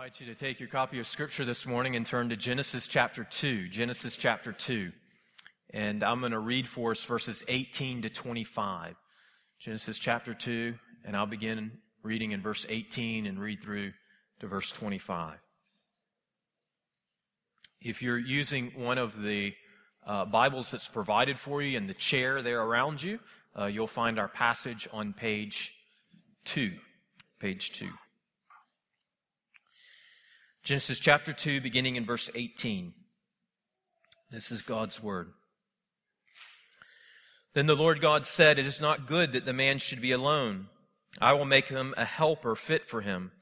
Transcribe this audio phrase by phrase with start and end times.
[0.00, 3.22] invite you to take your copy of Scripture this morning and turn to Genesis chapter
[3.22, 3.68] 2.
[3.68, 4.92] Genesis chapter 2.
[5.74, 8.94] And I'm going to read for us verses 18 to 25.
[9.58, 10.74] Genesis chapter 2,
[11.04, 13.92] and I'll begin reading in verse 18 and read through
[14.38, 15.36] to verse 25.
[17.82, 19.52] If you're using one of the
[20.06, 23.18] uh, Bibles that's provided for you in the chair there around you,
[23.54, 25.74] uh, you'll find our passage on page
[26.46, 26.72] 2.
[27.38, 27.90] Page 2.
[30.70, 32.94] Genesis chapter 2, beginning in verse 18.
[34.30, 35.32] This is God's word.
[37.54, 40.68] Then the Lord God said, It is not good that the man should be alone.
[41.20, 43.32] I will make him a helper fit for him.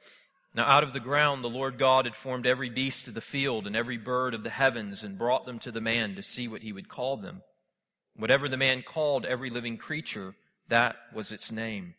[0.54, 3.66] Now out of the ground the Lord God had formed every beast of the field
[3.66, 6.62] and every bird of the heavens and brought them to the man to see what
[6.62, 7.42] he would call them.
[8.16, 10.34] Whatever the man called every living creature,
[10.68, 11.94] that was its name.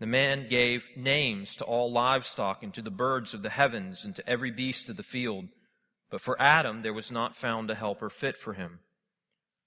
[0.00, 4.16] The man gave names to all livestock and to the birds of the heavens and
[4.16, 5.48] to every beast of the field.
[6.10, 8.80] But for Adam there was not found a helper fit for him.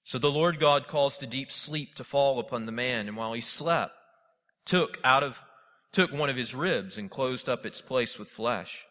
[0.04, 3.34] So the Lord God caused a deep sleep to fall upon the man, and while
[3.34, 3.94] he slept,
[4.66, 5.38] took out of
[5.94, 8.86] took one of his ribs and closed up its place with flesh.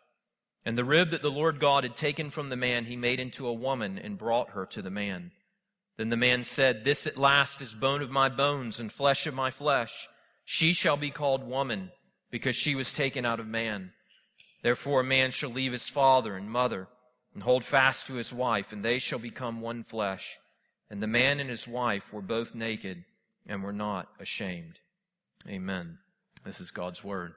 [0.65, 3.49] And the rib that the Lord God had taken from the man he made into
[3.49, 5.33] a woman and brought her to the man.
[5.97, 9.35] Then the man said, This at last is bone of my bones and flesh of
[9.35, 10.09] my flesh.
[10.53, 11.93] She shall be called woman
[12.31, 13.93] because she was taken out of man.
[14.63, 16.89] Therefore a man shall leave his father and mother
[17.33, 20.37] and hold fast to his wife, and they shall become one flesh.
[20.91, 23.05] And the man and his wife were both naked
[23.47, 24.79] and were not ashamed.
[25.49, 25.97] Amen.
[26.45, 27.33] This is God's Word.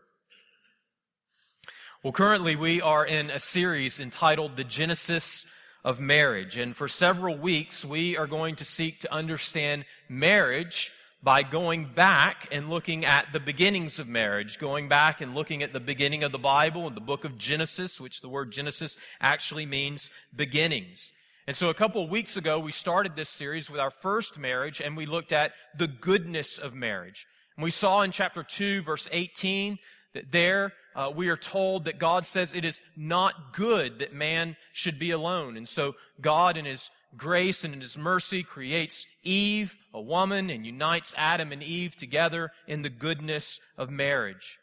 [2.03, 5.45] Well, currently we are in a series entitled The Genesis
[5.86, 6.58] of Marriage.
[6.58, 10.91] And for several weeks, we are going to seek to understand marriage
[11.23, 15.73] by going back and looking at the beginnings of marriage, going back and looking at
[15.73, 19.66] the beginning of the Bible and the book of Genesis, which the word Genesis actually
[19.66, 21.11] means beginnings.
[21.47, 24.81] And so a couple of weeks ago, we started this series with our first marriage
[24.81, 27.27] and we looked at the goodness of marriage.
[27.55, 29.77] And we saw in chapter 2, verse 18,
[30.14, 34.55] that there uh, we are told that God says it is not good that man
[34.73, 35.58] should be alone.
[35.58, 40.65] And so God in his grace and in his mercy creates Eve, a woman, and
[40.65, 44.59] unites Adam and Eve together in the goodness of marriage.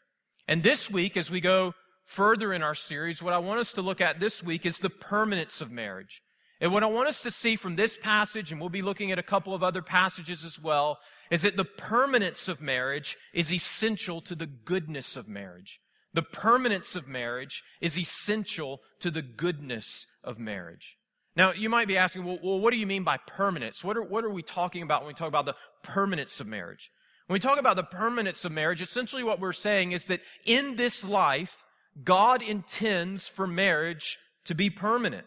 [0.47, 1.73] And this week, as we go
[2.05, 4.89] further in our series, what I want us to look at this week is the
[4.89, 6.21] permanence of marriage.
[6.59, 9.19] And what I want us to see from this passage, and we'll be looking at
[9.19, 10.99] a couple of other passages as well,
[11.29, 15.79] is that the permanence of marriage is essential to the goodness of marriage.
[16.13, 20.97] The permanence of marriage is essential to the goodness of marriage.
[21.35, 23.83] Now, you might be asking, well, well, what do you mean by permanence?
[23.83, 26.91] What are, what are we talking about when we talk about the permanence of marriage?
[27.27, 30.75] When we talk about the permanence of marriage, essentially what we're saying is that in
[30.75, 31.63] this life,
[32.03, 35.25] God intends for marriage to be permanent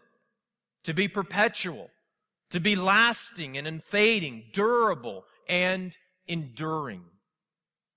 [0.86, 1.90] to be perpetual,
[2.48, 5.96] to be lasting and unfading, durable and
[6.28, 7.02] enduring.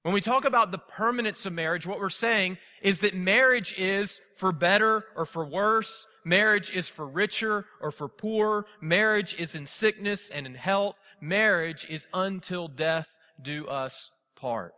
[0.10, 4.22] When we talk about the permanence of marriage, what we're saying is that marriage is
[4.38, 6.08] for better or for worse.
[6.26, 8.66] Marriage is for richer or for poor.
[8.82, 10.96] Marriage is in sickness and in health.
[11.22, 13.10] Marriage is until death
[13.40, 14.74] do us part.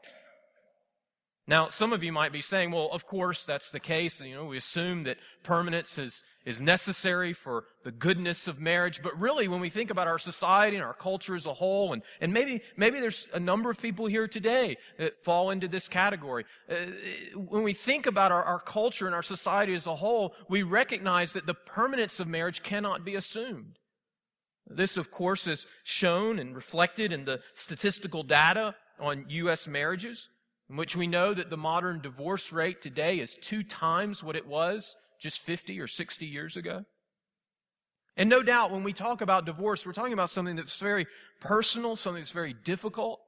[1.48, 4.22] Now, some of you might be saying, well, of course that's the case.
[4.22, 9.02] You know, we assume that permanence is, is necessary for the goodness of marriage.
[9.02, 12.04] But really, when we think about our society and our culture as a whole, and,
[12.22, 16.46] and maybe, maybe there's a number of people here today that fall into this category.
[16.70, 16.76] Uh,
[17.36, 21.34] when we think about our, our culture and our society as a whole, we recognize
[21.34, 23.80] that the permanence of marriage cannot be assumed.
[24.68, 29.68] This, of course, is shown and reflected in the statistical data on U.S.
[29.68, 30.30] marriages
[30.72, 34.48] in which we know that the modern divorce rate today is two times what it
[34.48, 36.86] was just 50 or 60 years ago.
[38.16, 41.08] And no doubt when we talk about divorce, we're talking about something that's very
[41.42, 43.20] personal, something that's very difficult.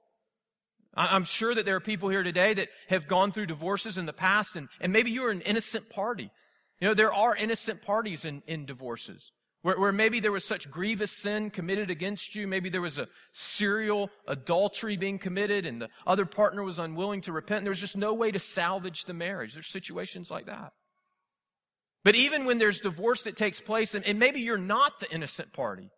[0.93, 4.13] I'm sure that there are people here today that have gone through divorces in the
[4.13, 6.31] past, and, and maybe you're an innocent party.
[6.79, 9.31] You know, there are innocent parties in, in divorces.
[9.63, 12.47] Where, where maybe there was such grievous sin committed against you.
[12.47, 17.31] Maybe there was a serial adultery being committed and the other partner was unwilling to
[17.31, 17.59] repent.
[17.59, 19.53] And there was just no way to salvage the marriage.
[19.53, 20.73] There's situations like that.
[22.03, 25.53] But even when there's divorce that takes place, and, and maybe you're not the innocent
[25.53, 25.89] party,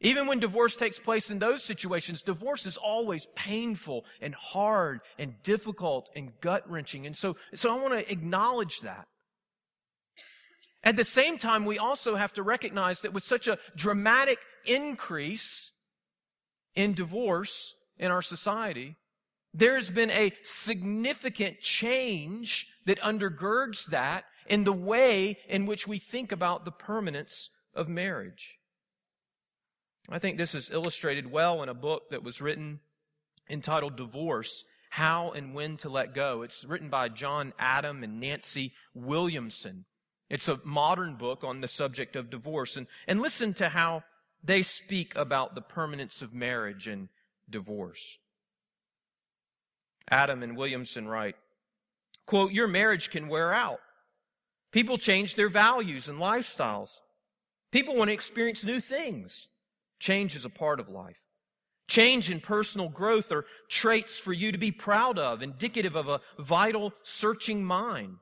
[0.00, 5.34] even when divorce takes place in those situations, divorce is always painful and hard and
[5.42, 7.06] difficult and gut wrenching.
[7.06, 9.06] And so, so I want to acknowledge that.
[10.84, 15.72] At the same time, we also have to recognize that with such a dramatic increase
[16.74, 18.96] in divorce in our society,
[19.52, 25.98] there has been a significant change that undergirds that in the way in which we
[25.98, 28.58] think about the permanence of marriage.
[30.08, 32.80] I think this is illustrated well in a book that was written
[33.50, 36.42] entitled Divorce How and When to Let Go.
[36.42, 39.84] It's written by John Adam and Nancy Williamson.
[40.30, 42.76] It's a modern book on the subject of divorce.
[42.76, 44.04] And, and listen to how
[44.42, 47.08] they speak about the permanence of marriage and
[47.48, 48.18] divorce.
[50.10, 51.36] Adam and Williamson write,
[52.26, 53.80] quote, Your marriage can wear out.
[54.70, 56.90] People change their values and lifestyles.
[57.70, 59.48] People want to experience new things.
[59.98, 61.16] Change is a part of life.
[61.88, 66.20] Change and personal growth are traits for you to be proud of, indicative of a
[66.38, 68.16] vital, searching mind.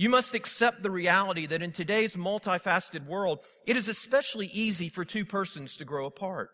[0.00, 5.04] You must accept the reality that in today's multifaceted world, it is especially easy for
[5.04, 6.48] two persons to grow apart.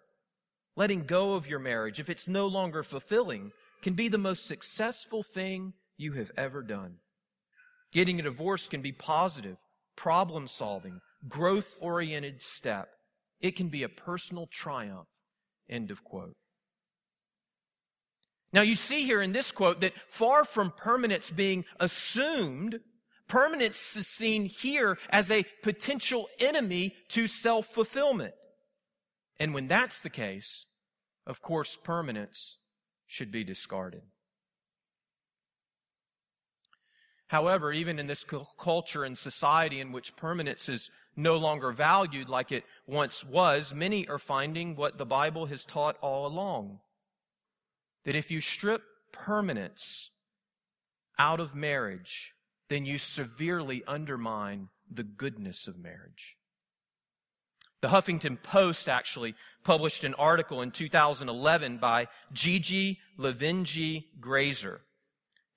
[0.75, 3.53] Letting go of your marriage, if it's no longer fulfilling,
[3.83, 6.97] can be the most successful thing you have ever done.
[7.93, 9.59] Getting a divorce can be positive,
[9.95, 10.99] problem solving,
[11.29, 12.89] growth oriented step.
[13.41, 15.07] It can be a personal triumph.
[15.71, 16.35] End of quote.
[18.53, 22.81] Now, you see here in this quote that far from permanence being assumed,
[23.29, 28.35] Permanence is seen here as a potential enemy to self fulfillment.
[29.39, 30.65] And when that's the case,
[31.27, 32.57] of course, permanence
[33.07, 34.03] should be discarded.
[37.29, 38.25] However, even in this
[38.59, 44.07] culture and society in which permanence is no longer valued like it once was, many
[44.07, 46.79] are finding what the Bible has taught all along
[48.05, 48.83] that if you strip
[49.13, 50.11] permanence
[51.19, 52.33] out of marriage,
[52.69, 56.37] then you severely undermine the goodness of marriage.
[57.83, 64.81] The Huffington Post actually published an article in 2011 by Gigi Levangie Grazer.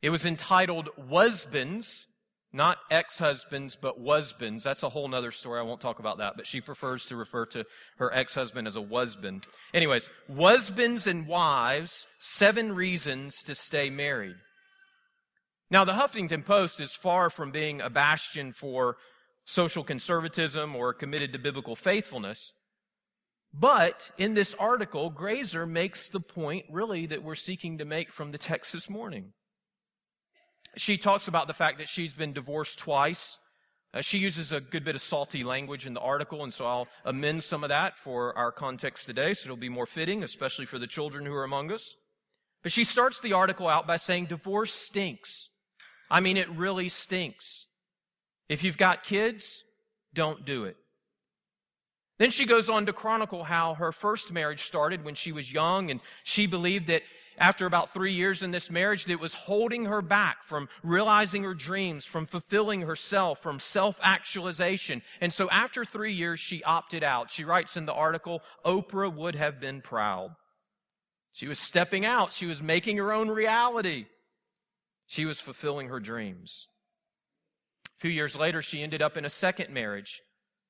[0.02, 2.06] It was entitled Wasbands,
[2.52, 4.64] not ex-husbands, but wasbands.
[4.64, 5.60] That's a whole other story.
[5.60, 7.66] I won't talk about that, but she prefers to refer to
[7.98, 9.46] her ex-husband as a wasband.
[9.74, 14.38] Anyways, wasbands and wives, seven reasons to stay married.
[15.72, 18.98] Now, the Huffington Post is far from being a bastion for
[19.46, 22.54] social conservatism or committed to biblical faithfulness.
[23.54, 28.32] But in this article, Grazer makes the point really that we're seeking to make from
[28.32, 29.34] the text this morning.
[30.76, 33.40] She talks about the fact that she's been divorced twice.
[33.92, 36.88] Uh, she uses a good bit of salty language in the article, and so I'll
[37.04, 40.78] amend some of that for our context today so it'll be more fitting, especially for
[40.78, 41.96] the children who are among us.
[42.62, 45.50] But she starts the article out by saying divorce stinks.
[46.10, 47.68] I mean, it really stinks.
[48.48, 49.64] If you've got kids,
[50.14, 50.78] don't do it.
[52.18, 55.90] Then she goes on to chronicle how her first marriage started when she was young,
[55.90, 57.04] and she believed that
[57.38, 61.44] after about three years in this marriage, that it was holding her back from realizing
[61.44, 65.02] her dreams, from fulfilling herself, from self actualization.
[65.22, 67.32] And so after three years, she opted out.
[67.32, 70.36] She writes in the article, Oprah would have been proud.
[71.32, 74.08] She was stepping out, she was making her own reality.
[75.10, 76.68] She was fulfilling her dreams.
[77.98, 80.22] A few years later, she ended up in a second marriage.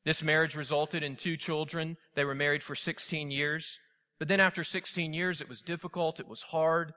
[0.06, 1.97] This marriage resulted in two children.
[2.15, 3.80] They were married for 16 years.
[4.18, 6.94] But then after 16 years, it was difficult, it was hard,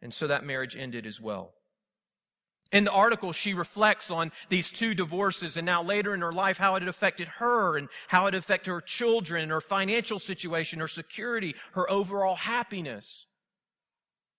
[0.00, 1.52] and so that marriage ended as well.
[2.70, 6.58] In the article, she reflects on these two divorces and now later in her life
[6.58, 10.86] how it had affected her and how it affected her children, her financial situation, her
[10.88, 13.26] security, her overall happiness.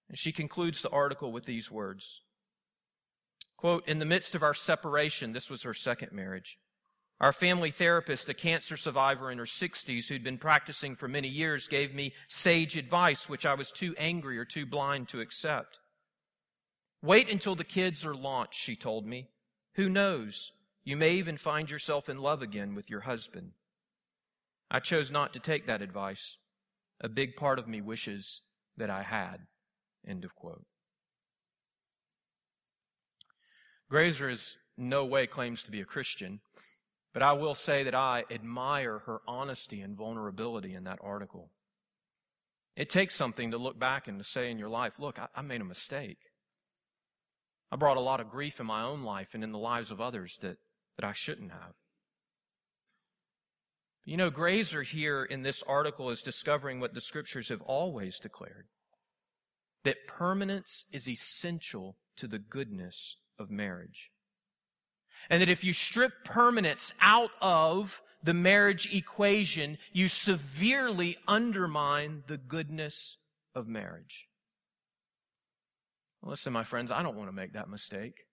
[0.07, 2.21] And she concludes the article with these words
[3.59, 6.57] Quote, in the midst of our separation, this was her second marriage.
[7.19, 11.67] Our family therapist, a cancer survivor in her 60s who'd been practicing for many years,
[11.67, 15.77] gave me sage advice which I was too angry or too blind to accept.
[17.03, 19.27] Wait until the kids are launched, she told me.
[19.73, 20.53] Who knows?
[20.85, 23.51] You may even find yourself in love again with your husband.
[24.71, 26.37] I chose not to take that advice.
[27.01, 28.41] A big part of me wishes
[28.77, 29.47] that I had.
[30.07, 30.63] End of quote.
[33.89, 36.41] Grazer is no way claims to be a Christian,
[37.13, 41.49] but I will say that I admire her honesty and vulnerability in that article.
[42.75, 45.41] It takes something to look back and to say in your life, look, I, I
[45.41, 46.19] made a mistake.
[47.71, 49.99] I brought a lot of grief in my own life and in the lives of
[49.99, 50.57] others that,
[50.97, 51.73] that I shouldn't have.
[54.05, 58.67] You know, Grazer here in this article is discovering what the scriptures have always declared
[59.83, 64.11] that permanence is essential to the goodness of marriage.
[65.29, 72.37] And that if you strip permanence out of the marriage equation, you severely undermine the
[72.37, 73.17] goodness
[73.55, 74.27] of marriage.
[76.21, 78.25] Listen, my friends, I don't want to make that mistake.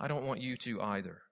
[0.00, 1.22] I don't want you to either.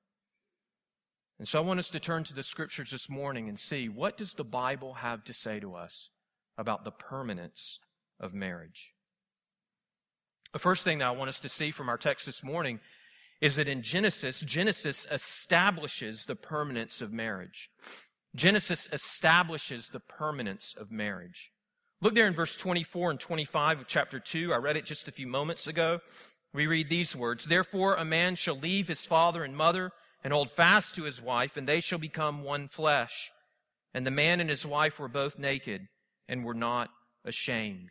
[1.38, 4.16] And so I want us to turn to the scriptures this morning and see what
[4.16, 6.10] does the Bible have to say to us
[6.56, 7.78] about the permanence
[8.20, 8.92] of marriage.
[10.52, 12.80] The first thing that I want us to see from our text this morning
[13.40, 17.70] is that in Genesis, Genesis establishes the permanence of marriage.
[18.34, 21.50] Genesis establishes the permanence of marriage.
[22.00, 24.52] Look there in verse 24 and 25 of chapter 2.
[24.52, 25.98] I read it just a few moments ago.
[26.54, 29.92] We read these words Therefore, a man shall leave his father and mother
[30.24, 33.30] and hold fast to his wife, and they shall become one flesh.
[33.92, 35.88] And the man and his wife were both naked
[36.28, 36.90] and were not
[37.24, 37.90] ashamed.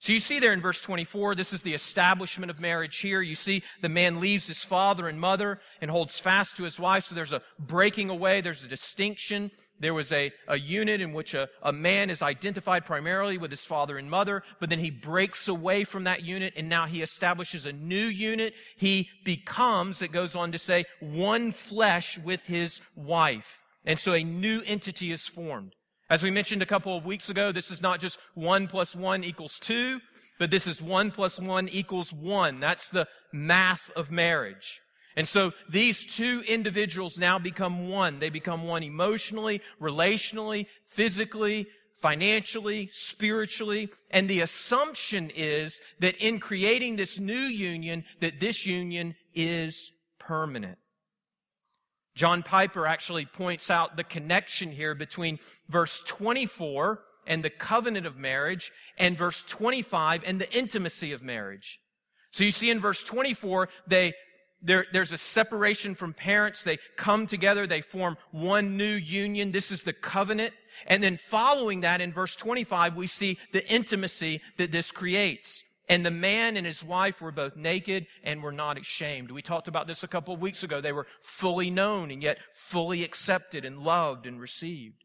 [0.00, 3.20] So you see there in verse 24, this is the establishment of marriage here.
[3.20, 7.04] You see the man leaves his father and mother and holds fast to his wife.
[7.04, 8.40] So there's a breaking away.
[8.40, 9.50] There's a distinction.
[9.78, 13.66] There was a, a unit in which a, a man is identified primarily with his
[13.66, 17.66] father and mother, but then he breaks away from that unit and now he establishes
[17.66, 18.54] a new unit.
[18.78, 23.60] He becomes, it goes on to say, one flesh with his wife.
[23.84, 25.74] And so a new entity is formed.
[26.10, 29.22] As we mentioned a couple of weeks ago, this is not just 1 plus 1
[29.22, 30.00] equals 2,
[30.40, 32.58] but this is 1 plus 1 equals 1.
[32.58, 34.80] That's the math of marriage.
[35.16, 38.18] And so these two individuals now become one.
[38.18, 41.68] They become one emotionally, relationally, physically,
[42.00, 43.90] financially, spiritually.
[44.10, 50.78] And the assumption is that in creating this new union, that this union is permanent.
[52.20, 55.38] John Piper actually points out the connection here between
[55.70, 61.80] verse 24 and the covenant of marriage and verse 25 and the intimacy of marriage.
[62.30, 64.12] So you see in verse 24, they,
[64.60, 66.62] there, there's a separation from parents.
[66.62, 67.66] They come together.
[67.66, 69.52] They form one new union.
[69.52, 70.52] This is the covenant.
[70.86, 75.64] And then following that in verse 25, we see the intimacy that this creates.
[75.90, 79.32] And the man and his wife were both naked and were not ashamed.
[79.32, 80.80] We talked about this a couple of weeks ago.
[80.80, 85.02] They were fully known and yet fully accepted and loved and received.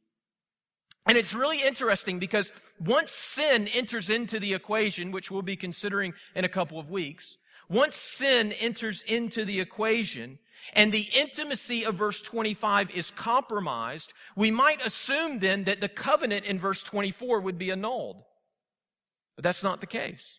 [1.08, 6.14] And it's really interesting because once sin enters into the equation, which we'll be considering
[6.36, 7.38] in a couple of weeks,
[7.68, 10.38] once sin enters into the equation
[10.74, 16.46] and the intimacy of verse 25 is compromised, we might assume then that the covenant
[16.46, 18.22] in verse 24 would be annulled.
[19.36, 20.38] But that's not the case.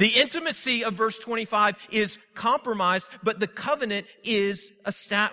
[0.00, 4.72] The intimacy of verse 25 is compromised, but the covenant is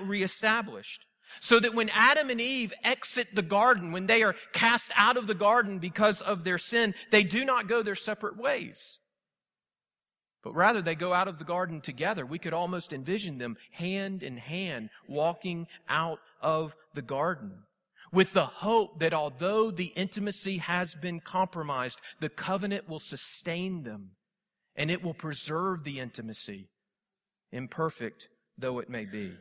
[0.01, 1.05] reestablished.
[1.39, 5.25] So that when Adam and Eve exit the garden, when they are cast out of
[5.25, 8.99] the garden because of their sin, they do not go their separate ways.
[10.43, 12.25] But rather, they go out of the garden together.
[12.25, 17.63] We could almost envision them hand in hand walking out of the garden
[18.11, 24.11] with the hope that although the intimacy has been compromised, the covenant will sustain them
[24.77, 26.69] and it will preserve the intimacy,
[27.51, 29.33] imperfect though it may be.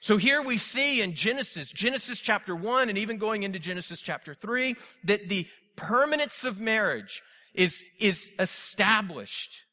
[0.00, 4.34] So here we see in Genesis, Genesis chapter 1, and even going into Genesis chapter
[4.34, 7.22] 3, that the permanence of marriage
[7.54, 9.64] is, is established.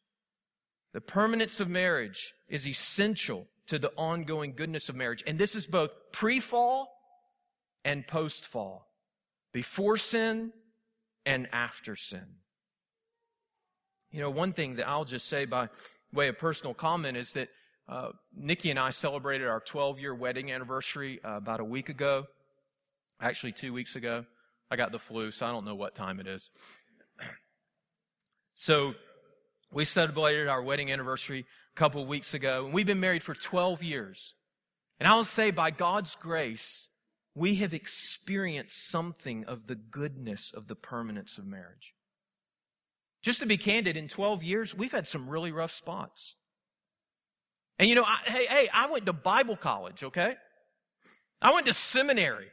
[0.94, 5.24] The permanence of marriage is essential to the ongoing goodness of marriage.
[5.28, 6.90] And this is both pre fall
[7.84, 8.88] and post fall,
[9.52, 10.54] before sin
[11.26, 12.26] and after sin.
[14.14, 15.70] You know, one thing that I'll just say by
[16.14, 17.50] way of personal comment is that
[17.90, 22.28] uh, Nikki and I celebrated our 12 year wedding anniversary uh, about a week ago.
[23.20, 24.26] Actually, two weeks ago.
[24.70, 26.50] I got the flu, so I don't know what time it is.
[28.56, 28.94] So,
[29.72, 33.34] we celebrated our wedding anniversary a couple of weeks ago, and we've been married for
[33.34, 34.36] 12 years.
[35.00, 36.90] And I will say, by God's grace,
[37.34, 41.96] we have experienced something of the goodness of the permanence of marriage.
[43.24, 46.36] Just to be candid, in 12 years, we've had some really rough spots.
[47.80, 50.36] And you know, I, hey, hey, I went to Bible college, okay?
[51.42, 52.48] I went to seminary.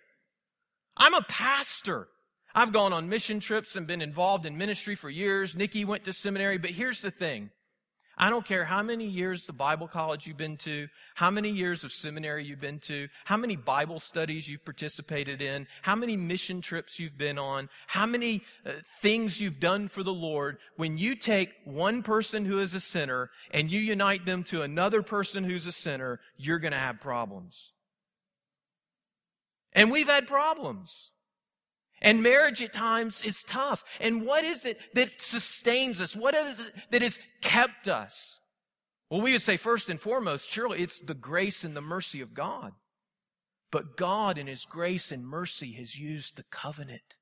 [0.97, 2.09] I'm a pastor.
[2.55, 5.57] I've gone on mission trips and been involved in ministry for years.
[5.57, 7.51] Nikki went to seminary, but here's the thing.
[8.19, 11.85] I don't care how many years the Bible college you've been to, how many years
[11.85, 16.61] of seminary you've been to, how many Bible studies you've participated in, how many mission
[16.61, 20.59] trips you've been on, how many uh, things you've done for the Lord.
[20.77, 25.03] When you take one person who is a sinner and you unite them to another
[25.03, 27.73] person who's a sinner, you're going to have problems.
[29.73, 31.13] And we've had problems.
[32.01, 33.85] And marriage at times is tough.
[34.01, 36.17] And what is it that sustains us?
[36.17, 38.39] What is it that has kept us?
[39.11, 42.33] Well, we would say first and foremost, surely it's the grace and the mercy of
[42.33, 42.73] God.
[43.71, 47.17] But God in His grace and mercy has used the covenant.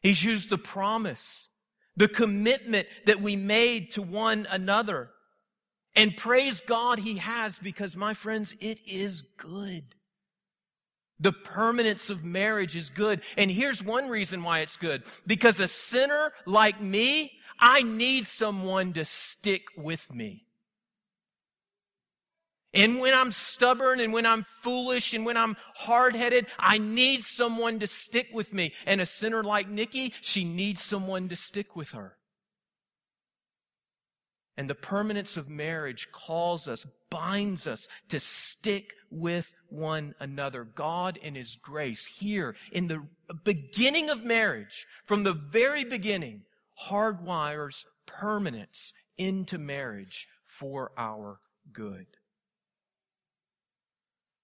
[0.00, 1.48] He's used the promise,
[1.96, 5.10] the commitment that we made to one another.
[5.94, 9.96] And praise God he has because, my friends, it is good.
[11.20, 13.20] The permanence of marriage is good.
[13.36, 15.02] And here's one reason why it's good.
[15.26, 20.46] Because a sinner like me, I need someone to stick with me.
[22.72, 27.24] And when I'm stubborn and when I'm foolish and when I'm hard headed, I need
[27.24, 28.72] someone to stick with me.
[28.86, 32.16] And a sinner like Nikki, she needs someone to stick with her.
[34.60, 40.64] And the permanence of marriage calls us, binds us to stick with one another.
[40.64, 43.06] God, in His grace, here in the
[43.42, 46.42] beginning of marriage, from the very beginning,
[46.90, 51.40] hardwires permanence into marriage for our
[51.72, 52.08] good.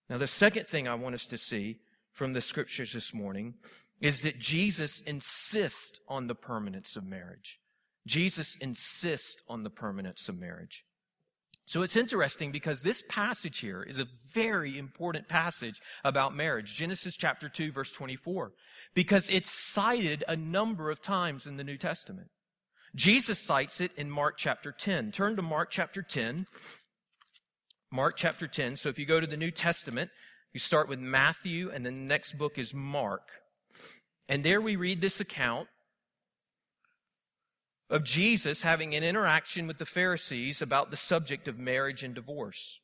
[0.08, 1.80] Now, the second thing I want us to see
[2.14, 3.56] from the scriptures this morning
[4.00, 7.61] is that Jesus insists on the permanence of marriage.
[8.06, 10.84] Jesus insists on the permanence of marriage.
[11.66, 16.75] So it's interesting because this passage here is a very important passage about marriage.
[16.75, 18.52] Genesis chapter 2 verse 24.
[18.94, 22.28] Because it's cited a number of times in the New Testament.
[22.94, 25.10] Jesus cites it in Mark chapter 10.
[25.10, 26.46] Turn to Mark chapter 10.
[27.90, 28.76] Mark chapter 10.
[28.76, 30.10] So if you go to the New Testament,
[30.52, 33.28] you start with Matthew and the next book is Mark.
[34.28, 35.68] And there we read this account
[37.88, 42.81] of Jesus having an interaction with the Pharisees about the subject of marriage and divorce.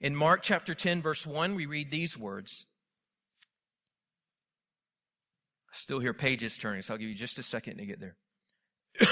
[0.00, 2.66] In Mark chapter 10, verse 1, we read these words.
[5.72, 8.16] I still hear pages turning, so I'll give you just a second to get there.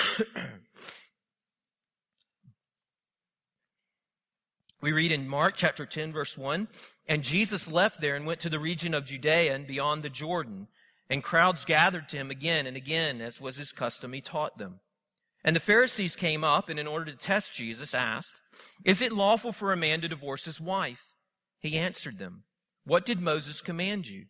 [4.83, 6.69] we read in Mark chapter 10, verse 1
[7.09, 10.69] And Jesus left there and went to the region of Judea and beyond the Jordan.
[11.11, 14.81] And crowds gathered to him again and again, as was his custom, he taught them.
[15.45, 18.41] And the Pharisees came up and, in order to test Jesus, asked,
[18.85, 21.03] Is it lawful for a man to divorce his wife?
[21.61, 22.45] He answered them,
[22.85, 24.25] What did Moses command you?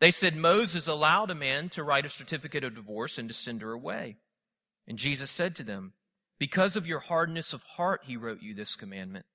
[0.00, 3.60] They said, Moses allowed a man to write a certificate of divorce and to send
[3.60, 4.16] her away.
[4.86, 5.92] And Jesus said to them,
[6.38, 9.26] Because of your hardness of heart, he wrote you this commandment.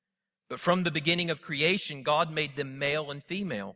[0.50, 3.76] But from the beginning of creation, God made them male and female.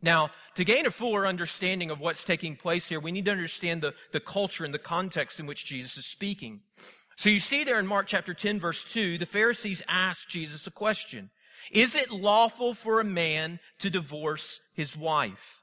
[0.00, 3.82] Now, to gain a fuller understanding of what's taking place here, we need to understand
[3.82, 6.60] the, the culture and the context in which Jesus is speaking.
[7.16, 10.70] So you see there in Mark chapter 10 verse 2, the Pharisees ask Jesus a
[10.70, 11.30] question.
[11.72, 15.62] Is it lawful for a man to divorce his wife?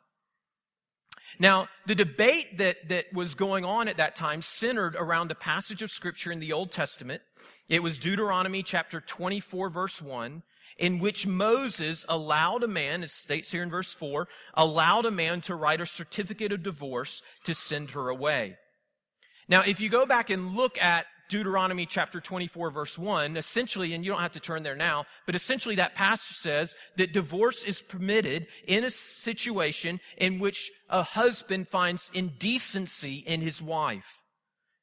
[1.39, 5.81] Now, the debate that, that was going on at that time centered around a passage
[5.81, 7.21] of scripture in the Old Testament.
[7.67, 10.43] It was Deuteronomy chapter 24 verse 1
[10.77, 15.41] in which Moses allowed a man, it states here in verse 4, allowed a man
[15.41, 18.57] to write a certificate of divorce to send her away.
[19.47, 24.03] Now, if you go back and look at Deuteronomy chapter 24 verse 1, essentially, and
[24.05, 27.81] you don't have to turn there now, but essentially that passage says that divorce is
[27.81, 34.21] permitted in a situation in which a husband finds indecency in his wife.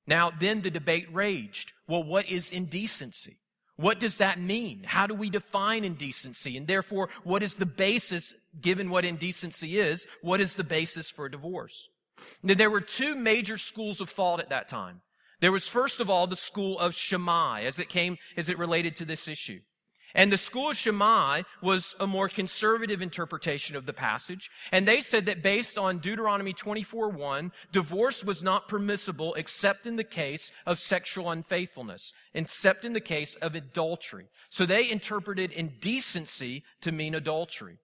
[0.07, 1.73] Now, then the debate raged.
[1.87, 3.39] Well, what is indecency?
[3.77, 4.85] What does that mean?
[4.85, 6.57] How do we define indecency?
[6.57, 11.29] And therefore, what is the basis, given what indecency is, what is the basis for
[11.29, 11.89] divorce?
[12.43, 15.01] Now, there were two major schools of thought at that time.
[15.41, 18.95] There was first of all the school of Shammai as it came, as it related
[18.97, 19.61] to this issue.
[20.15, 24.51] And the school of Shammai was a more conservative interpretation of the passage.
[24.71, 30.05] And they said that based on Deuteronomy 24:1, divorce was not permissible except in the
[30.05, 34.29] case of sexual unfaithfulness, except in the case of adultery.
[34.51, 37.79] So they interpreted indecency to mean adultery.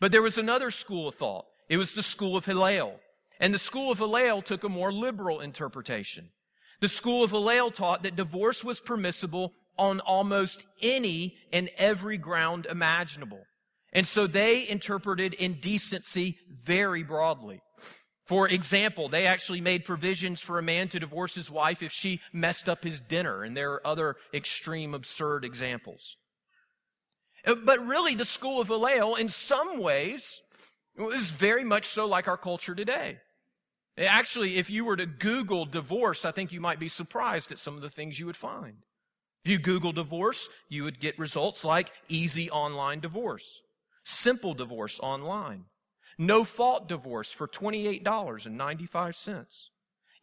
[0.00, 1.46] But there was another school of thought.
[1.68, 3.00] It was the school of Hillel.
[3.40, 6.30] And the school of Hillel took a more liberal interpretation.
[6.80, 12.66] The school of Hillel taught that divorce was permissible on almost any and every ground
[12.66, 13.42] imaginable.
[13.92, 17.60] And so they interpreted indecency very broadly.
[18.26, 22.20] For example, they actually made provisions for a man to divorce his wife if she
[22.32, 26.16] messed up his dinner, and there are other extreme, absurd examples.
[27.44, 30.40] Uh, but really, the school of Hillel, in some ways,
[30.96, 33.18] is very much so like our culture today.
[33.98, 37.74] Actually, if you were to Google divorce, I think you might be surprised at some
[37.74, 38.76] of the things you would find.
[39.44, 43.62] If you Google divorce, you would get results like easy online divorce.
[44.04, 45.64] Simple divorce online.
[46.16, 49.68] No fault divorce for $28.95.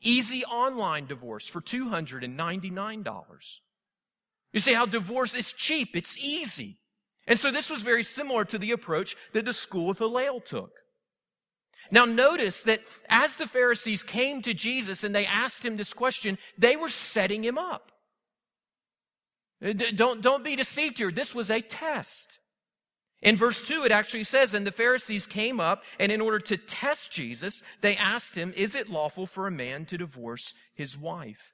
[0.01, 3.59] Easy online divorce for $299.
[4.53, 6.77] You see how divorce is cheap, it's easy.
[7.27, 10.71] And so this was very similar to the approach that the school of Hillel took.
[11.91, 16.37] Now notice that as the Pharisees came to Jesus and they asked him this question,
[16.57, 17.91] they were setting him up.
[19.63, 21.11] Uh, don't, don't be deceived here.
[21.11, 22.39] This was a test.
[23.21, 26.57] In verse 2, it actually says, And the Pharisees came up, and in order to
[26.57, 31.53] test Jesus, they asked him, Is it lawful for a man to divorce his wife?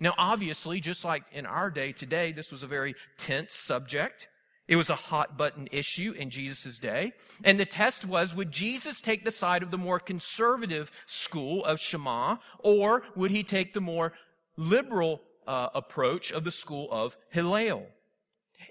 [0.00, 4.28] Now, obviously, just like in our day today, this was a very tense subject.
[4.66, 7.12] It was a hot button issue in Jesus' day.
[7.44, 11.80] And the test was, would Jesus take the side of the more conservative school of
[11.80, 14.12] Shema, or would he take the more
[14.56, 17.86] liberal uh, approach of the school of Hillel?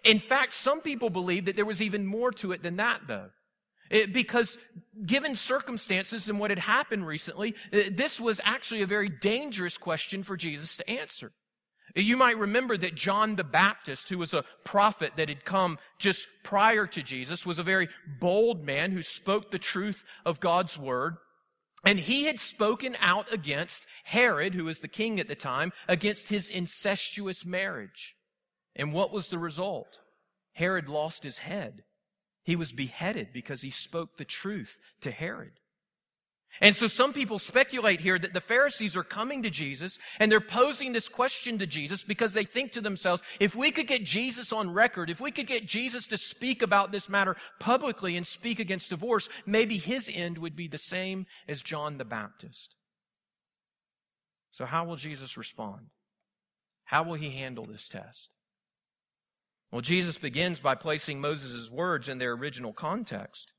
[0.03, 3.29] In fact, some people believe that there was even more to it than that, though.
[3.89, 4.57] It, because
[5.03, 10.21] given circumstances and what had happened recently, uh, this was actually a very dangerous question
[10.21, 11.31] for Jesus to answer.
[11.95, 16.27] You might remember that John the Baptist, who was a prophet that had come just
[16.43, 21.17] prior to Jesus, was a very bold man who spoke the truth of God's word.
[21.85, 26.29] And he had spoken out against Herod, who was the king at the time, against
[26.29, 28.15] his incestuous marriage.
[28.75, 29.99] And what was the result?
[30.53, 31.83] Herod lost his head.
[32.43, 35.59] He was beheaded because he spoke the truth to Herod.
[36.61, 40.41] And so some people speculate here that the Pharisees are coming to Jesus and they're
[40.41, 44.51] posing this question to Jesus because they think to themselves, if we could get Jesus
[44.51, 48.59] on record, if we could get Jesus to speak about this matter publicly and speak
[48.59, 52.75] against divorce, maybe his end would be the same as John the Baptist.
[54.51, 55.87] So how will Jesus respond?
[56.85, 58.29] How will he handle this test?
[59.71, 63.53] Well, Jesus begins by placing Moses' words in their original context.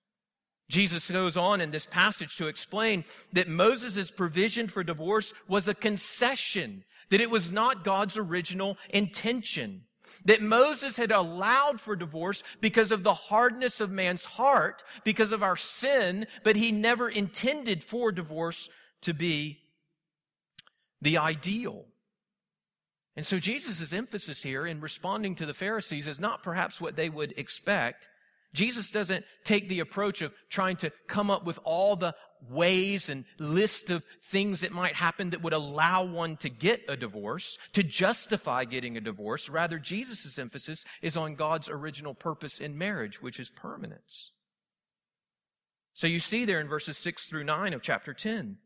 [0.71, 5.75] Jesus goes on in this passage to explain that Moses' provision for divorce was a
[5.75, 9.83] concession, that it was not God's original intention.
[10.25, 15.43] That Moses had allowed for divorce because of the hardness of man's heart, because of
[15.43, 18.69] our sin, but he never intended for divorce
[19.03, 19.59] to be
[21.03, 21.85] the ideal.
[23.17, 27.09] And so Jesus' emphasis here in responding to the Pharisees is not perhaps what they
[27.09, 28.09] would expect,
[28.53, 32.15] Jesus doesn't take the approach of trying to come up with all the
[32.49, 36.97] ways and list of things that might happen that would allow one to get a
[36.97, 39.49] divorce, to justify getting a divorce.
[39.49, 44.33] Rather, Jesus' emphasis is on God's original purpose in marriage, which is permanence.
[45.93, 48.57] So you see there in verses 6 through 9 of chapter 10,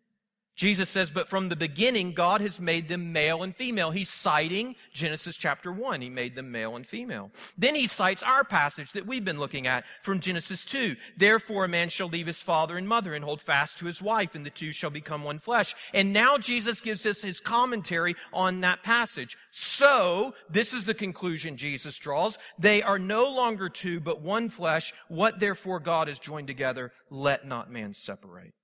[0.57, 3.90] Jesus says, but from the beginning, God has made them male and female.
[3.90, 6.01] He's citing Genesis chapter 1.
[6.01, 7.33] He made them male and female.
[7.59, 10.95] Then he cites our passage that we've been looking at from Genesis 2.
[11.17, 14.37] Therefore, a man shall leave his father and mother and hold fast to his wife,
[14.37, 15.75] and the two shall become one flesh.
[15.93, 19.37] And now Jesus gives us his commentary on that passage.
[19.51, 22.38] So, this is the conclusion Jesus draws.
[22.59, 24.93] They are no longer two, but one flesh.
[25.09, 28.55] What therefore God has joined together, let not man separate.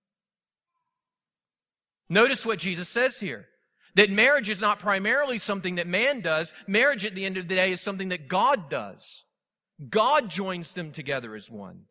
[2.11, 3.47] Notice what Jesus says here.
[3.95, 6.53] That marriage is not primarily something that man does.
[6.67, 9.25] Marriage at the end of the day is something that God does.
[9.89, 11.85] God joins them together as one.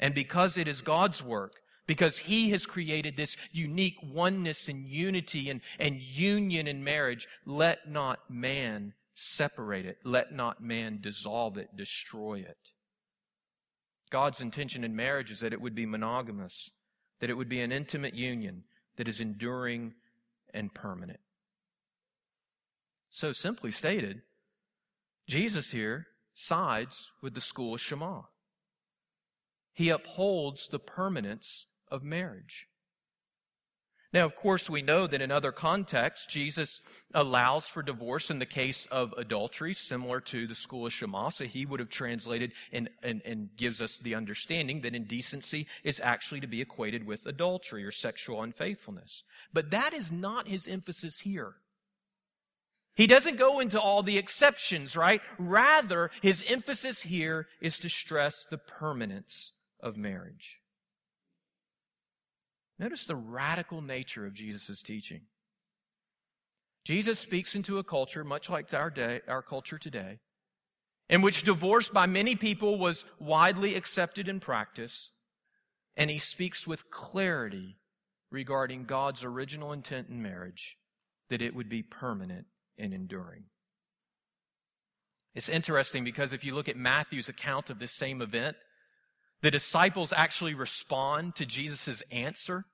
[0.00, 1.52] And because it is God's work,
[1.86, 7.90] because He has created this unique oneness and unity and, and union in marriage, let
[7.90, 9.98] not man separate it.
[10.04, 12.58] Let not man dissolve it, destroy it.
[14.10, 16.70] God's intention in marriage is that it would be monogamous,
[17.20, 18.64] that it would be an intimate union,
[18.98, 19.94] that is enduring
[20.52, 21.20] and permanent.
[23.10, 24.22] So, simply stated,
[25.26, 28.24] Jesus here sides with the school of Shammah.
[29.72, 32.66] He upholds the permanence of marriage.
[34.10, 36.80] Now, of course, we know that in other contexts, Jesus
[37.12, 41.30] allows for divorce in the case of adultery, similar to the school of Shammah.
[41.32, 46.00] So he would have translated and, and, and gives us the understanding that indecency is
[46.02, 49.24] actually to be equated with adultery or sexual unfaithfulness.
[49.52, 51.56] But that is not his emphasis here.
[52.94, 55.20] He doesn't go into all the exceptions, right?
[55.38, 60.58] Rather, his emphasis here is to stress the permanence of marriage.
[62.78, 65.22] Notice the radical nature of Jesus' teaching.
[66.84, 70.20] Jesus speaks into a culture much like our day, our culture today,
[71.08, 75.10] in which divorce by many people was widely accepted in practice,
[75.96, 77.76] and he speaks with clarity
[78.30, 80.76] regarding God's original intent in marriage,
[81.30, 82.46] that it would be permanent
[82.78, 83.44] and enduring.
[85.34, 88.56] It's interesting because if you look at Matthew's account of this same event,
[89.42, 92.64] the disciples actually respond to Jesus' answer.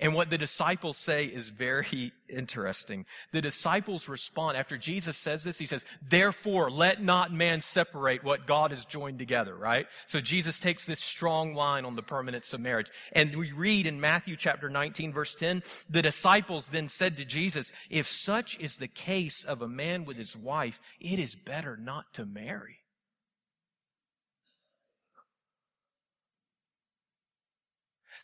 [0.00, 3.06] And what the disciples say is very interesting.
[3.32, 5.58] The disciples respond after Jesus says this.
[5.58, 9.86] He says, therefore, let not man separate what God has joined together, right?
[10.06, 12.90] So Jesus takes this strong line on the permanence of marriage.
[13.12, 17.72] And we read in Matthew chapter 19 verse 10, the disciples then said to Jesus,
[17.88, 22.12] if such is the case of a man with his wife, it is better not
[22.14, 22.78] to marry.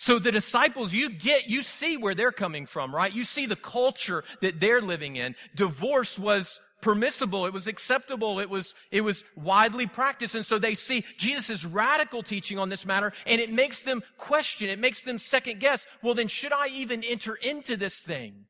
[0.00, 3.12] So the disciples, you get, you see where they're coming from, right?
[3.12, 5.34] You see the culture that they're living in.
[5.54, 7.44] Divorce was permissible.
[7.44, 8.40] It was acceptable.
[8.40, 10.34] It was, it was widely practiced.
[10.34, 14.70] And so they see Jesus' radical teaching on this matter and it makes them question.
[14.70, 15.84] It makes them second guess.
[16.02, 18.46] Well, then should I even enter into this thing?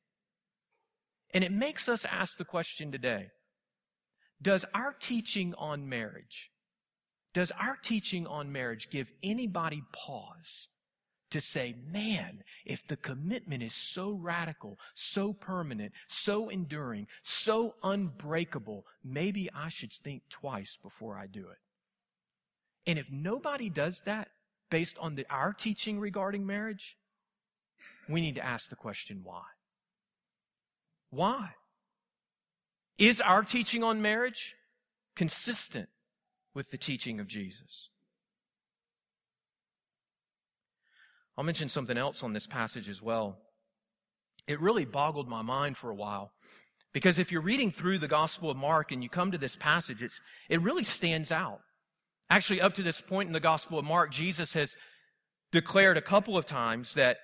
[1.35, 3.31] And it makes us ask the question today.
[4.41, 6.53] Does our teaching on marriage,
[7.35, 10.69] does our teaching on marriage give anybody pause
[11.31, 18.85] to say, man, if the commitment is so radical, so permanent, so enduring, so unbreakable,
[19.05, 21.59] maybe I should think twice before I do it.
[22.87, 24.29] And if nobody does that
[24.71, 26.97] based on the, our teaching regarding marriage,
[28.09, 29.43] we need to ask the question why?
[31.11, 31.51] Why?
[32.99, 34.55] Is our teaching on marriage
[35.17, 35.89] consistent
[36.55, 37.89] with the teaching of Jesus?
[41.41, 43.39] I'll mention something else on this passage as well.
[44.47, 46.33] It really boggled my mind for a while.
[46.93, 50.03] Because if you're reading through the Gospel of Mark and you come to this passage,
[50.03, 51.61] it's, it really stands out.
[52.29, 54.77] Actually, up to this point in the Gospel of Mark, Jesus has
[55.51, 57.17] declared a couple of times that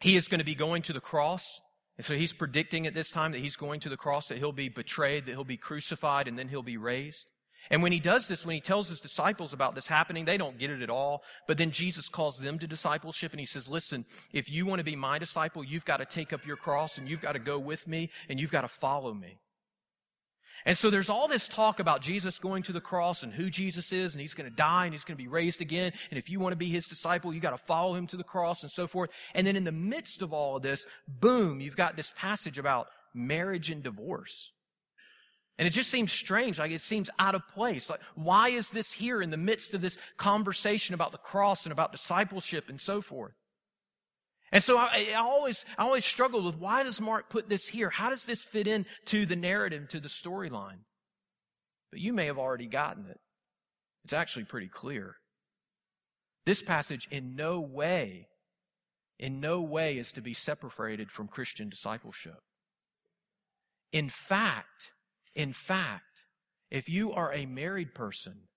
[0.00, 1.60] he is going to be going to the cross.
[1.98, 4.52] And so he's predicting at this time that he's going to the cross, that he'll
[4.52, 7.26] be betrayed, that he'll be crucified, and then he'll be raised.
[7.70, 10.58] And when he does this, when he tells his disciples about this happening, they don't
[10.58, 11.22] get it at all.
[11.46, 14.84] But then Jesus calls them to discipleship and he says, listen, if you want to
[14.84, 17.58] be my disciple, you've got to take up your cross and you've got to go
[17.58, 19.38] with me and you've got to follow me.
[20.66, 23.92] And so there's all this talk about Jesus going to the cross and who Jesus
[23.92, 25.92] is and he's going to die and he's going to be raised again.
[26.10, 28.24] And if you want to be his disciple, you got to follow him to the
[28.24, 29.10] cross and so forth.
[29.34, 32.86] And then in the midst of all of this, boom, you've got this passage about
[33.12, 34.52] marriage and divorce.
[35.56, 37.88] And it just seems strange, like it seems out of place.
[37.88, 41.72] Like, why is this here in the midst of this conversation about the cross and
[41.72, 43.34] about discipleship and so forth?
[44.50, 47.90] And so I, I always, I always struggled with why does Mark put this here?
[47.90, 50.78] How does this fit in to the narrative, to the storyline?
[51.90, 53.20] But you may have already gotten it.
[54.04, 55.16] It's actually pretty clear.
[56.46, 58.28] This passage in no way,
[59.18, 62.38] in no way is to be separated from Christian discipleship.
[63.92, 64.92] In fact,
[65.34, 66.24] in fact,
[66.70, 68.48] if you are a married person,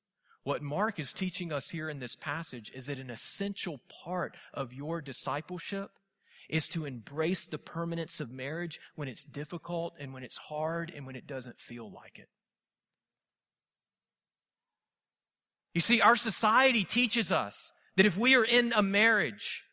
[0.44, 4.74] what Mark is teaching us here in this passage is that an essential part of
[4.74, 5.92] your discipleship
[6.50, 11.06] is to embrace the permanence of marriage when it's difficult and when it's hard and
[11.06, 12.30] when it doesn't feel like it.
[15.74, 19.63] You see, our society teaches us that if we are in a marriage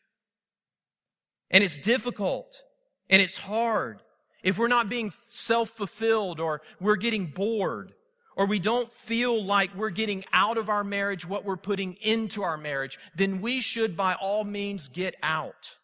[1.49, 2.61] and it's difficult
[3.09, 4.01] and it's hard
[4.45, 7.93] if we're not being self fulfilled or we're getting bored
[8.37, 12.43] or we don't feel like we're getting out of our marriage what we're putting into
[12.43, 15.77] our marriage, then we should by all means get out.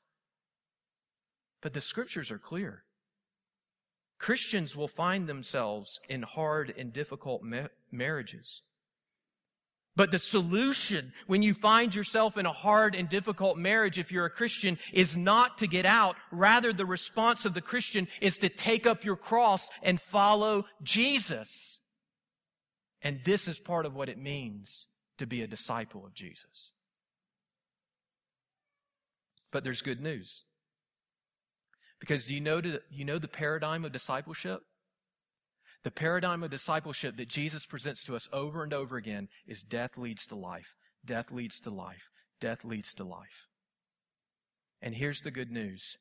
[1.62, 2.84] But the scriptures are clear.
[4.19, 8.62] Christians will find themselves in hard and difficult ma- marriages.
[10.02, 14.26] But the solution when you find yourself in a hard and difficult marriage, if you're
[14.26, 16.16] a Christian, is not to get out.
[16.32, 21.82] Rather, the response of the Christian is to take up your cross and follow Jesus.
[23.04, 24.88] And this is part of what it means
[25.20, 26.72] to be a disciple of Jesus.
[29.52, 30.46] But there's good news.
[32.00, 32.60] Because do you know,
[32.90, 34.64] you know the paradigm of discipleship?
[35.84, 39.98] The paradigm of discipleship that Jesus presents to us over and over again is death
[39.98, 40.76] leads to life.
[41.04, 42.10] Death leads to life.
[42.39, 43.48] Death leads to life.
[44.82, 45.98] And here's the good news.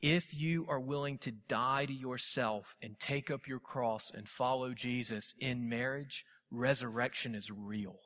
[0.00, 4.72] If you are willing to die to yourself and take up your cross and follow
[4.74, 7.98] Jesus in marriage, resurrection is real.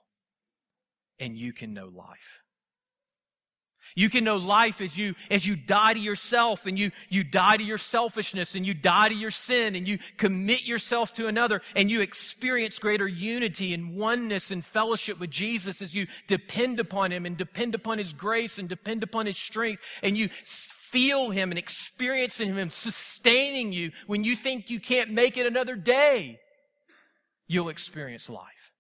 [1.19, 2.43] And you can know life.
[3.95, 7.57] You can know life as you, as you die to yourself and you, you die
[7.57, 11.63] to your selfishness and you die to your sin and you commit yourself to another
[11.75, 17.13] and you experience greater unity and oneness and fellowship with Jesus as you depend upon
[17.13, 21.51] Him and depend upon His grace and depend upon His strength and you feel Him
[21.51, 26.41] and experience Him sustaining you when you think you can't make it another day.
[27.49, 28.73] You'll experience life.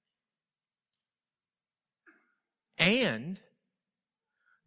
[2.79, 3.41] And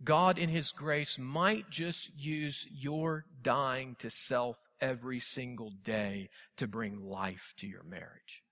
[0.03, 6.67] God in His grace might just use your dying to self every single day to
[6.67, 8.43] bring life to your marriage,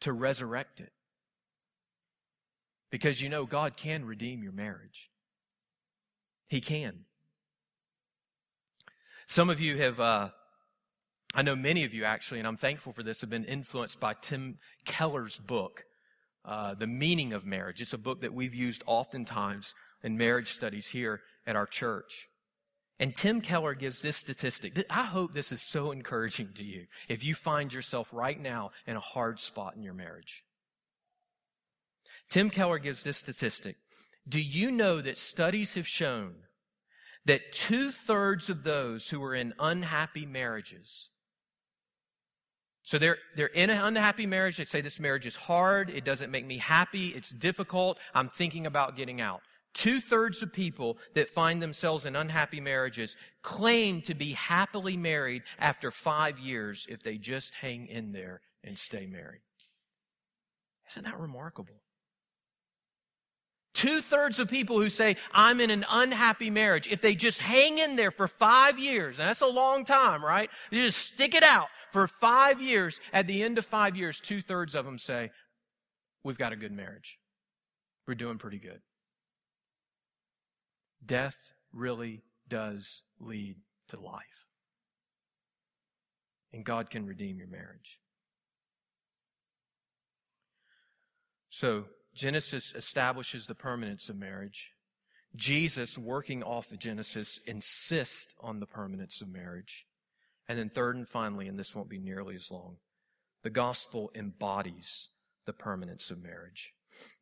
[0.00, 0.92] to resurrect it.
[2.90, 5.10] Because you know God can redeem your marriage.
[6.48, 7.04] He can.
[9.26, 10.30] Some of you have, uh,
[11.34, 14.14] I know many of you actually, and I'm thankful for this, have been influenced by
[14.14, 15.84] Tim Keller's book,
[16.44, 17.80] uh, The Meaning of Marriage.
[17.80, 22.28] It's a book that we've used oftentimes in marriage studies here at our church.
[23.00, 24.84] And Tim Keller gives this statistic.
[24.90, 28.96] I hope this is so encouraging to you if you find yourself right now in
[28.96, 30.44] a hard spot in your marriage.
[32.28, 33.76] Tim Keller gives this statistic.
[34.28, 36.34] Do you know that studies have shown
[37.24, 41.08] that two thirds of those who are in unhappy marriages,
[42.88, 46.30] so they're, they're in an unhappy marriage, they say this marriage is hard, it doesn't
[46.30, 49.42] make me happy, it's difficult, I'm thinking about getting out.
[49.74, 55.42] Two thirds of people that find themselves in unhappy marriages claim to be happily married
[55.58, 59.42] after five years if they just hang in there and stay married.
[60.90, 61.82] Isn't that remarkable?
[63.78, 67.78] Two thirds of people who say, I'm in an unhappy marriage, if they just hang
[67.78, 70.50] in there for five years, and that's a long time, right?
[70.72, 72.98] You just stick it out for five years.
[73.12, 75.30] At the end of five years, two thirds of them say,
[76.24, 77.20] We've got a good marriage.
[78.08, 78.80] We're doing pretty good.
[81.06, 81.36] Death
[81.72, 83.58] really does lead
[83.90, 84.24] to life.
[86.52, 88.00] And God can redeem your marriage.
[91.48, 91.84] So,
[92.18, 94.72] Genesis establishes the permanence of marriage.
[95.36, 99.86] Jesus, working off of Genesis, insists on the permanence of marriage.
[100.48, 102.78] And then, third and finally, and this won't be nearly as long,
[103.44, 105.10] the gospel embodies
[105.46, 106.74] the permanence of marriage.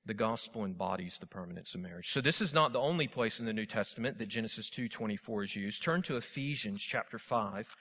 [0.07, 2.11] The gospel embodies the permanence of marriage.
[2.11, 5.57] So this is not the only place in the New Testament that Genesis 2:24 is
[5.57, 5.83] used.
[5.83, 7.77] Turn to Ephesians chapter 5.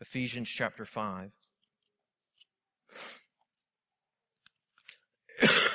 [0.00, 1.32] Ephesians chapter 5.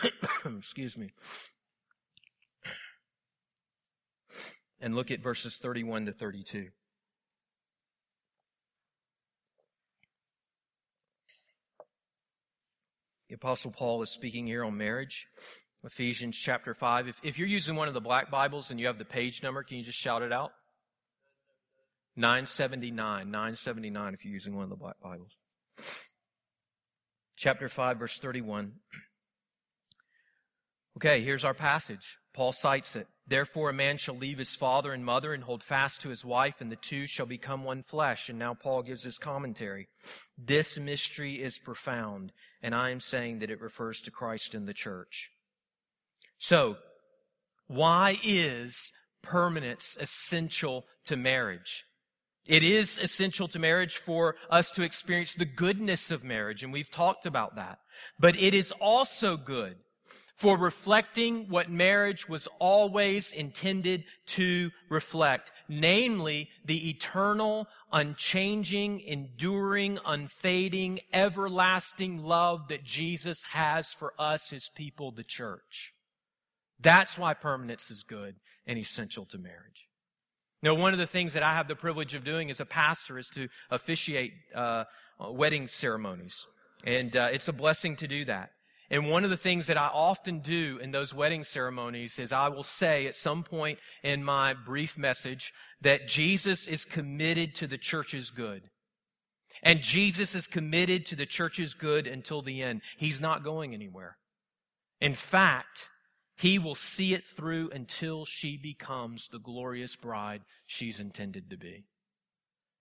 [0.57, 1.09] Excuse me.
[4.79, 6.69] And look at verses 31 to 32.
[13.29, 15.27] The Apostle Paul is speaking here on marriage.
[15.83, 17.07] Ephesians chapter 5.
[17.07, 19.63] If, if you're using one of the black Bibles and you have the page number,
[19.63, 20.51] can you just shout it out?
[22.15, 23.31] 979.
[23.31, 25.31] 979 if you're using one of the black Bibles.
[27.35, 28.73] Chapter 5, verse 31.
[30.97, 32.17] Okay, here's our passage.
[32.33, 33.07] Paul cites it.
[33.25, 36.55] Therefore, a man shall leave his father and mother and hold fast to his wife,
[36.59, 38.27] and the two shall become one flesh.
[38.27, 39.87] And now Paul gives his commentary.
[40.37, 44.73] This mystery is profound, and I am saying that it refers to Christ and the
[44.73, 45.31] church.
[46.37, 46.77] So,
[47.67, 51.85] why is permanence essential to marriage?
[52.45, 56.91] It is essential to marriage for us to experience the goodness of marriage, and we've
[56.91, 57.79] talked about that.
[58.19, 59.77] But it is also good
[60.43, 70.99] for reflecting what marriage was always intended to reflect, namely the eternal, unchanging, enduring, unfading,
[71.13, 75.93] everlasting love that Jesus has for us, his people, the church.
[76.77, 78.35] That's why permanence is good
[78.67, 79.87] and essential to marriage.
[80.61, 83.17] Now, one of the things that I have the privilege of doing as a pastor
[83.17, 84.83] is to officiate uh,
[85.21, 86.45] wedding ceremonies.
[86.83, 88.51] And uh, it's a blessing to do that.
[88.93, 92.47] And one of the things that I often do in those wedding ceremonies is I
[92.49, 95.51] will say at some point in my brief message
[95.81, 98.69] that Jesus is committed to the church's good.
[99.63, 102.83] And Jesus is committed to the church's good until the end.
[102.95, 104.17] He's not going anywhere.
[105.01, 105.89] In fact,
[106.37, 111.85] he will see it through until she becomes the glorious bride she's intended to be.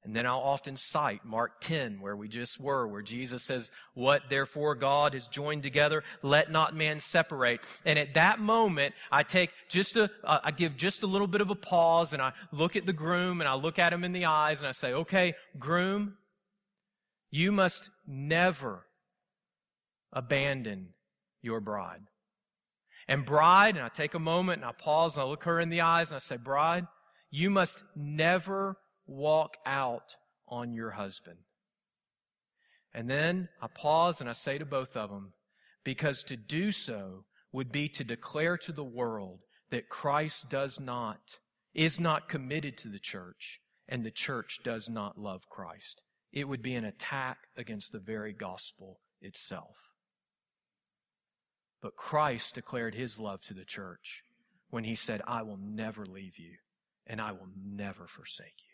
[0.04, 4.22] And then I'll often cite Mark 10, where we just were, where Jesus says, What
[4.30, 7.61] therefore God has joined together, let not man separate.
[7.84, 11.40] And at that moment, I take just a, uh, I give just a little bit
[11.40, 14.12] of a pause and I look at the groom and I look at him in
[14.12, 16.14] the eyes and I say, Okay, groom,
[17.30, 18.86] you must never
[20.12, 20.94] abandon
[21.42, 22.03] your bride.
[23.07, 25.68] And bride, and I take a moment and I pause and I look her in
[25.68, 26.88] the eyes and I say, Bride,
[27.30, 28.78] you must never
[29.12, 30.16] walk out
[30.48, 31.38] on your husband.
[32.94, 35.32] And then I pause and I say to both of them,
[35.84, 39.40] because to do so would be to declare to the world
[39.70, 41.38] that Christ does not,
[41.74, 46.02] is not committed to the church, and the church does not love Christ.
[46.32, 49.76] It would be an attack against the very gospel itself.
[51.82, 54.22] But Christ declared his love to the church
[54.70, 56.56] when he said, I will never leave you
[57.06, 58.72] and I will never forsake you.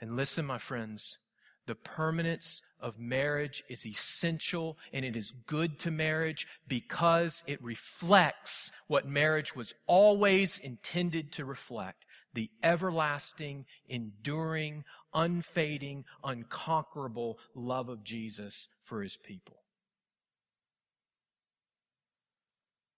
[0.00, 1.18] And listen, my friends,
[1.66, 8.70] the permanence of marriage is essential and it is good to marriage because it reflects
[8.86, 18.68] what marriage was always intended to reflect the everlasting, enduring, unfading, unconquerable love of Jesus
[18.84, 19.56] for his people.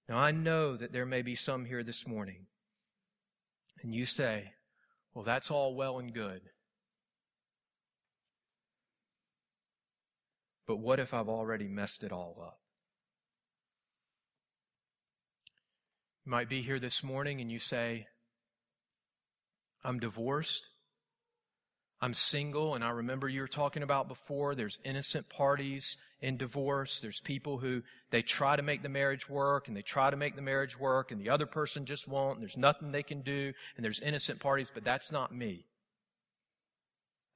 [0.08, 2.46] Now, I know that there may be some here this morning,
[3.82, 4.52] and you say,
[5.14, 6.42] well, that's all well and good.
[10.72, 12.58] But what if I've already messed it all up?
[16.24, 18.06] You might be here this morning and you say,
[19.84, 20.70] I'm divorced.
[22.00, 27.00] I'm single, and I remember you were talking about before, there's innocent parties in divorce.
[27.00, 30.36] There's people who they try to make the marriage work and they try to make
[30.36, 33.52] the marriage work and the other person just won't and there's nothing they can do
[33.76, 35.66] and there's innocent parties, but that's not me.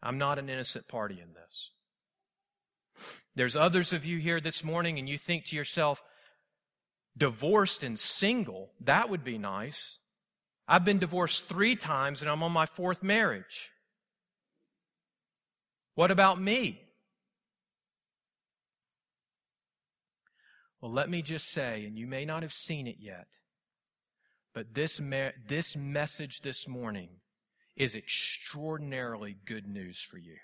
[0.02, 1.72] I'm not an innocent party in this.
[3.34, 6.02] There's others of you here this morning and you think to yourself,
[7.16, 9.98] divorced and single, that would be nice.
[10.68, 13.70] I've been divorced three times and I'm on my fourth marriage.
[15.94, 16.82] What about me?
[20.80, 23.26] Well, let me just say, and you may not have seen it yet,
[24.54, 27.08] but this, me- this message this morning
[27.76, 30.36] is extraordinarily good news for you.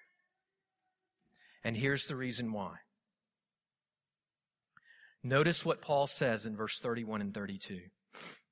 [1.64, 2.76] And here's the reason why.
[5.22, 7.80] Notice what Paul says in verse 31 and 32.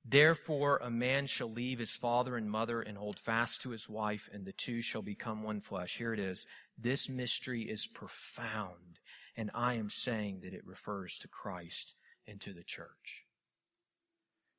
[0.03, 4.29] Therefore, a man shall leave his father and mother and hold fast to his wife,
[4.33, 5.97] and the two shall become one flesh.
[5.97, 6.45] Here it is.
[6.77, 8.99] This mystery is profound,
[9.35, 11.93] and I am saying that it refers to Christ
[12.27, 13.25] and to the church.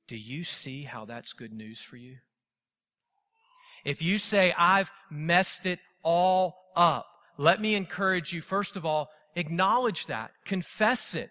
[0.07, 2.19] Do you see how that's good news for you?
[3.85, 7.07] If you say, I've messed it all up,
[7.39, 11.31] let me encourage you, first of all, acknowledge that, confess it,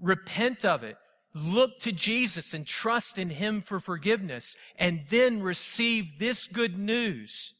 [0.00, 0.96] repent of it,
[1.34, 7.54] look to Jesus and trust in Him for forgiveness, and then receive this good news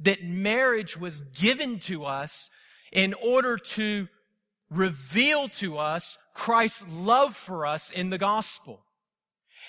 [0.00, 2.50] that marriage was given to us
[2.92, 4.08] in order to
[4.70, 8.80] reveal to us Christ's love for us in the gospel.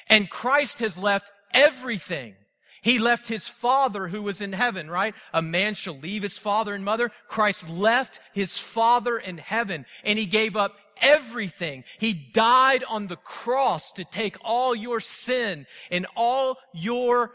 [0.09, 2.35] And Christ has left everything.
[2.81, 5.15] He left his father who was in heaven, right?
[5.33, 7.11] A man shall leave his father and mother.
[7.27, 11.83] Christ left his father in heaven and he gave up everything.
[11.99, 17.31] He died on the cross to take all your sin and all your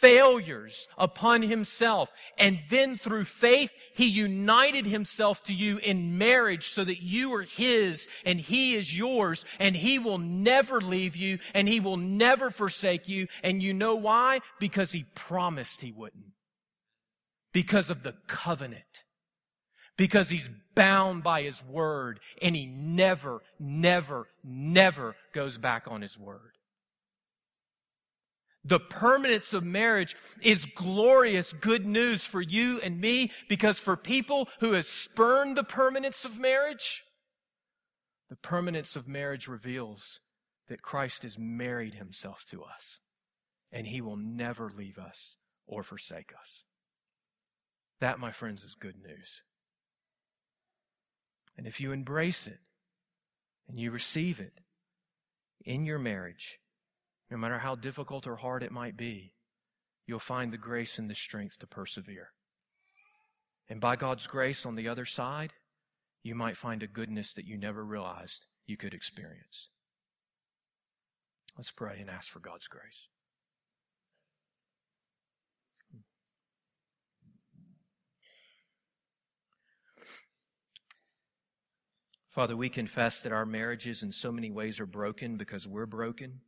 [0.00, 2.10] failures upon himself.
[2.36, 7.42] And then through faith, he united himself to you in marriage so that you are
[7.42, 12.50] his and he is yours and he will never leave you and he will never
[12.50, 13.26] forsake you.
[13.42, 14.40] And you know why?
[14.58, 16.32] Because he promised he wouldn't.
[17.52, 18.84] Because of the covenant
[19.98, 26.16] because he's bound by his word and he never, never, never goes back on his
[26.16, 26.52] word.
[28.68, 34.46] The permanence of marriage is glorious good news for you and me because for people
[34.60, 37.02] who have spurned the permanence of marriage,
[38.28, 40.20] the permanence of marriage reveals
[40.68, 42.98] that Christ has married himself to us
[43.72, 46.64] and he will never leave us or forsake us.
[48.00, 49.40] That, my friends, is good news.
[51.56, 52.58] And if you embrace it
[53.66, 54.60] and you receive it
[55.64, 56.58] in your marriage,
[57.30, 59.32] no matter how difficult or hard it might be,
[60.06, 62.30] you'll find the grace and the strength to persevere.
[63.68, 65.52] And by God's grace on the other side,
[66.22, 69.68] you might find a goodness that you never realized you could experience.
[71.56, 73.08] Let's pray and ask for God's grace.
[82.30, 86.40] Father, we confess that our marriages in so many ways are broken because we're broken.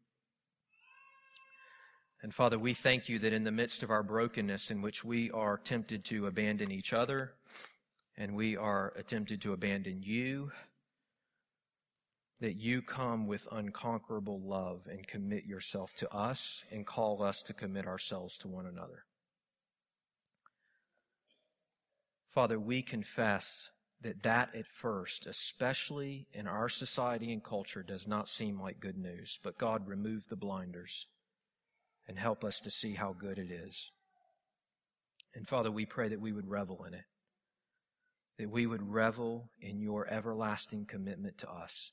[2.23, 5.31] And Father, we thank you that in the midst of our brokenness, in which we
[5.31, 7.33] are tempted to abandon each other
[8.17, 10.53] and we are tempted to abandon you,
[12.41, 17.55] that you come with unconquerable love and commit yourself to us and call us to
[17.55, 19.05] commit ourselves to one another.
[22.35, 23.71] Father, we confess
[24.03, 28.97] that that at first, especially in our society and culture, does not seem like good
[28.97, 29.39] news.
[29.43, 31.07] But God, remove the blinders
[32.09, 33.91] and help us to see how good it is.
[35.35, 37.05] And Father, we pray that we would revel in it,
[38.39, 41.93] that we would revel in your everlasting commitment to us.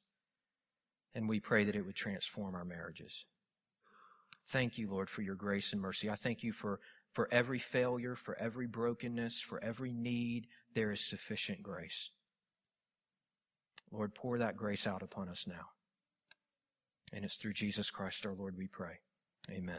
[1.13, 3.25] And we pray that it would transform our marriages.
[4.49, 6.09] Thank you, Lord, for your grace and mercy.
[6.09, 6.79] I thank you for,
[7.13, 10.47] for every failure, for every brokenness, for every need.
[10.73, 12.11] There is sufficient grace.
[13.91, 15.71] Lord, pour that grace out upon us now.
[17.13, 18.99] And it's through Jesus Christ our Lord we pray.
[19.49, 19.75] Amen.